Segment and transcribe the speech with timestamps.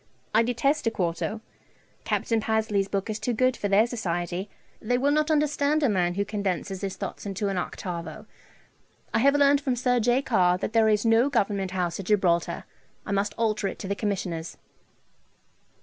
[0.33, 1.41] I detest a quarto.
[2.05, 2.31] Capt.
[2.39, 4.49] Pasley's book is too good for their society.
[4.81, 8.25] They will not understand a man who condenses his thoughts into an octavo.
[9.13, 10.23] I have learned from Sir J.
[10.23, 12.63] Carr that there is no Government House at Gibraltar.
[13.05, 14.57] I must alter it to the Commissioner's.'